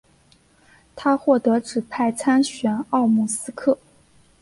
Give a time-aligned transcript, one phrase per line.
[0.95, 3.77] 他获得指派参选奥姆斯克。